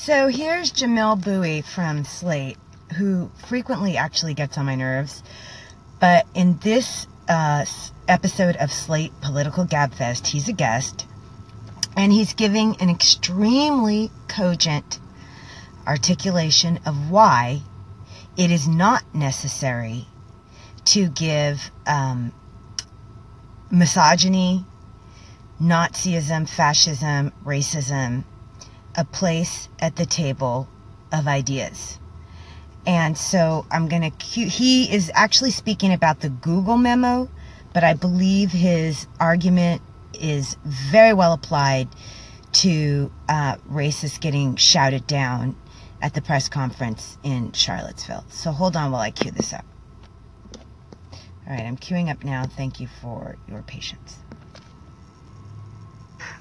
So 0.00 0.28
here's 0.28 0.70
Jamelle 0.70 1.20
Bouie 1.20 1.60
from 1.60 2.04
Slate, 2.04 2.56
who 2.96 3.32
frequently 3.48 3.96
actually 3.96 4.32
gets 4.32 4.56
on 4.56 4.64
my 4.64 4.76
nerves. 4.76 5.24
But 5.98 6.24
in 6.34 6.56
this 6.58 7.08
uh, 7.28 7.66
episode 8.06 8.54
of 8.56 8.72
Slate 8.72 9.12
Political 9.20 9.66
Gabfest, 9.66 10.28
he's 10.28 10.48
a 10.48 10.52
guest. 10.52 11.04
And 11.96 12.12
he's 12.12 12.32
giving 12.32 12.76
an 12.80 12.90
extremely 12.90 14.12
cogent 14.28 15.00
articulation 15.84 16.78
of 16.86 17.10
why 17.10 17.62
it 18.36 18.52
is 18.52 18.68
not 18.68 19.02
necessary 19.12 20.06
to 20.86 21.08
give 21.08 21.72
um, 21.88 22.32
misogyny, 23.68 24.64
Nazism, 25.60 26.48
fascism, 26.48 27.32
racism 27.44 28.22
a 28.98 29.04
place 29.04 29.68
at 29.78 29.94
the 29.94 30.04
table 30.04 30.68
of 31.12 31.28
ideas. 31.28 32.00
And 32.84 33.16
so 33.16 33.64
I'm 33.70 33.88
going 33.88 34.10
to, 34.10 34.24
he 34.26 34.92
is 34.92 35.10
actually 35.14 35.52
speaking 35.52 35.92
about 35.92 36.20
the 36.20 36.28
Google 36.28 36.76
memo, 36.76 37.30
but 37.72 37.84
I 37.84 37.94
believe 37.94 38.50
his 38.50 39.06
argument 39.20 39.82
is 40.20 40.56
very 40.64 41.12
well 41.12 41.32
applied 41.32 41.88
to 42.50 43.12
uh, 43.28 43.56
racists 43.70 44.20
getting 44.20 44.56
shouted 44.56 45.06
down 45.06 45.54
at 46.02 46.14
the 46.14 46.22
press 46.22 46.48
conference 46.48 47.18
in 47.22 47.52
Charlottesville. 47.52 48.24
So 48.30 48.50
hold 48.50 48.76
on 48.76 48.90
while 48.90 49.02
I 49.02 49.12
cue 49.12 49.30
this 49.30 49.52
up. 49.52 49.64
All 51.46 51.54
right, 51.54 51.64
I'm 51.64 51.76
queuing 51.76 52.10
up 52.10 52.24
now. 52.24 52.46
Thank 52.46 52.80
you 52.80 52.88
for 53.00 53.36
your 53.48 53.62
patience. 53.62 54.16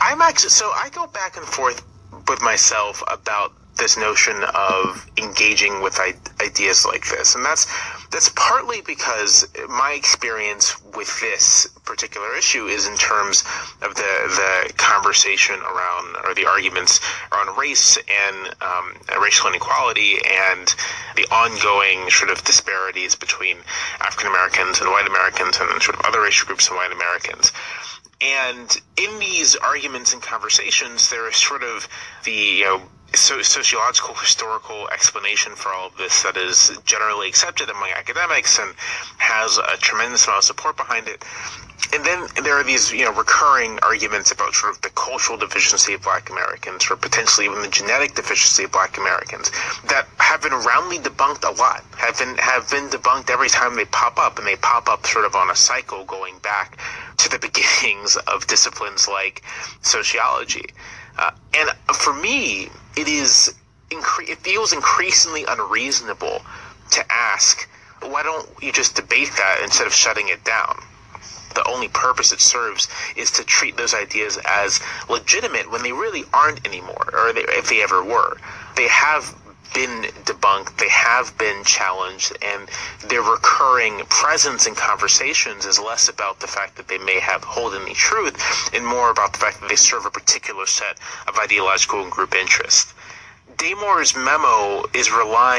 I'm 0.00 0.22
actually, 0.22 0.50
so 0.50 0.66
I 0.74 0.88
go 0.90 1.06
back 1.06 1.36
and 1.36 1.44
forth 1.44 1.84
with 2.28 2.42
myself 2.42 3.02
about 3.12 3.52
this 3.76 3.96
notion 3.96 4.42
of 4.54 5.06
engaging 5.18 5.82
with 5.82 6.00
ideas 6.40 6.86
like 6.86 7.06
this. 7.08 7.34
And 7.34 7.44
that's 7.44 7.66
that's 8.10 8.30
partly 8.30 8.80
because 8.80 9.46
my 9.68 9.92
experience 9.92 10.80
with 10.96 11.20
this 11.20 11.66
particular 11.84 12.34
issue 12.36 12.66
is 12.66 12.86
in 12.86 12.96
terms 12.96 13.44
of 13.82 13.94
the 13.94 14.62
the 14.66 14.72
conversation 14.76 15.56
around 15.60 16.16
or 16.24 16.34
the 16.34 16.46
arguments 16.46 17.00
around 17.32 17.56
race 17.58 17.96
and 17.96 18.54
um, 18.62 18.94
racial 19.20 19.48
inequality 19.48 20.16
and 20.48 20.74
the 21.16 21.26
ongoing 21.30 22.08
sort 22.10 22.30
of 22.30 22.42
disparities 22.44 23.14
between 23.14 23.58
African 24.00 24.28
Americans 24.28 24.80
and 24.80 24.90
white 24.90 25.06
Americans 25.06 25.58
and 25.60 25.82
sort 25.82 25.98
of 25.98 26.04
other 26.06 26.22
racial 26.22 26.46
groups 26.46 26.68
and 26.68 26.76
white 26.76 26.92
Americans. 26.92 27.52
And 28.20 28.74
in 28.96 29.18
these 29.18 29.56
arguments 29.56 30.14
and 30.14 30.22
conversations, 30.22 31.10
there 31.10 31.28
is 31.28 31.36
sort 31.36 31.62
of 31.62 31.86
the 32.24 32.32
you 32.32 32.64
know 32.64 32.82
so 33.20 33.40
sociological 33.42 34.14
historical 34.14 34.88
explanation 34.92 35.54
for 35.54 35.70
all 35.72 35.88
of 35.88 35.96
this 35.96 36.22
that 36.22 36.36
is 36.36 36.76
generally 36.84 37.28
accepted 37.28 37.70
among 37.70 37.90
academics 37.90 38.58
and 38.58 38.74
has 39.18 39.58
a 39.58 39.76
tremendous 39.78 40.26
amount 40.26 40.38
of 40.38 40.44
support 40.44 40.76
behind 40.76 41.08
it. 41.08 41.24
And 41.92 42.04
then 42.04 42.26
there 42.42 42.58
are 42.58 42.64
these, 42.64 42.92
you 42.92 43.04
know, 43.04 43.12
recurring 43.12 43.78
arguments 43.82 44.32
about 44.32 44.54
sort 44.54 44.74
of 44.74 44.82
the 44.82 44.90
cultural 44.90 45.38
deficiency 45.38 45.94
of 45.94 46.02
black 46.02 46.30
Americans 46.30 46.90
or 46.90 46.96
potentially 46.96 47.46
even 47.46 47.62
the 47.62 47.68
genetic 47.68 48.14
deficiency 48.14 48.64
of 48.64 48.72
black 48.72 48.98
Americans 48.98 49.50
that 49.84 50.06
have 50.18 50.42
been 50.42 50.52
roundly 50.52 50.98
debunked 50.98 51.44
a 51.44 51.52
lot, 51.52 51.84
have 51.96 52.18
been 52.18 52.36
have 52.38 52.68
been 52.70 52.88
debunked 52.88 53.30
every 53.30 53.48
time 53.48 53.76
they 53.76 53.84
pop 53.84 54.18
up 54.18 54.38
and 54.38 54.46
they 54.46 54.56
pop 54.56 54.88
up 54.88 55.06
sort 55.06 55.24
of 55.24 55.34
on 55.36 55.50
a 55.50 55.54
cycle 55.54 56.04
going 56.04 56.38
back 56.38 56.78
to 57.18 57.28
the 57.28 57.38
beginnings 57.46 58.16
of 58.26 58.46
disciplines 58.46 59.06
like 59.06 59.42
sociology. 59.82 60.66
Uh, 61.18 61.30
and 61.54 61.70
for 61.96 62.12
me, 62.12 62.68
it 62.96 63.08
is 63.08 63.54
incre- 63.90 64.28
it 64.28 64.38
feels 64.38 64.72
increasingly 64.72 65.44
unreasonable 65.48 66.42
to 66.90 67.12
ask, 67.12 67.68
why 68.02 68.22
don't 68.22 68.48
you 68.62 68.72
just 68.72 68.94
debate 68.94 69.30
that 69.36 69.60
instead 69.62 69.86
of 69.86 69.94
shutting 69.94 70.28
it 70.28 70.44
down? 70.44 70.76
The 71.54 71.66
only 71.66 71.88
purpose 71.88 72.32
it 72.32 72.40
serves 72.40 72.88
is 73.16 73.30
to 73.32 73.44
treat 73.44 73.76
those 73.76 73.94
ideas 73.94 74.38
as 74.44 74.80
legitimate 75.08 75.70
when 75.70 75.82
they 75.82 75.92
really 75.92 76.24
aren't 76.34 76.66
anymore, 76.66 77.08
or 77.14 77.32
they, 77.32 77.44
if 77.48 77.68
they 77.68 77.82
ever 77.82 78.04
were. 78.04 78.36
They 78.76 78.88
have 78.88 79.34
been 79.74 80.02
debunked, 80.24 80.76
they 80.78 80.88
have 80.88 81.36
been 81.38 81.64
challenged, 81.64 82.36
and 82.42 82.68
their 83.08 83.22
recurring 83.22 84.00
presence 84.08 84.66
in 84.66 84.74
conversations 84.74 85.66
is 85.66 85.78
less 85.78 86.08
about 86.08 86.40
the 86.40 86.46
fact 86.46 86.76
that 86.76 86.88
they 86.88 86.98
may 86.98 87.20
have 87.20 87.44
hold 87.44 87.74
any 87.74 87.94
truth 87.94 88.36
and 88.74 88.86
more 88.86 89.10
about 89.10 89.32
the 89.32 89.38
fact 89.38 89.60
that 89.60 89.68
they 89.68 89.76
serve 89.76 90.06
a 90.06 90.10
particular 90.10 90.66
set 90.66 90.98
of 91.28 91.38
ideological 91.38 92.02
and 92.02 92.10
group 92.10 92.34
interests. 92.34 92.94
Damore's 93.56 94.14
memo 94.14 94.84
is 94.92 95.10
relying 95.10 95.54